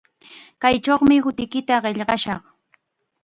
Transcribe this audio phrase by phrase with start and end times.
[0.63, 2.41] Kaychawmi hutiykita qillqashaq.